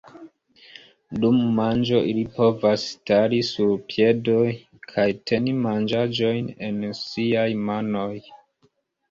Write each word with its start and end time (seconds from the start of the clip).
Dum 1.25 1.35
manĝo 1.59 1.99
ili 2.13 2.23
povas 2.37 2.85
stari 2.93 3.41
sur 3.49 3.75
piedoj 3.91 4.47
kaj 4.95 5.07
teni 5.33 5.55
manĝaĵojn 5.67 6.51
en 6.71 6.83
siaj 7.03 7.47
manoj. 7.71 8.11